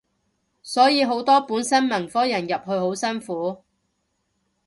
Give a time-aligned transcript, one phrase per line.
[0.63, 3.63] 所以好多本身文科人入去好辛苦